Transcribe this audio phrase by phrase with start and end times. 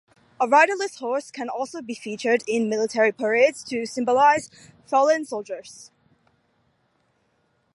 [0.39, 4.49] A riderless horse can also be featured in military parades to symbolize
[4.87, 5.91] fallen soldiers.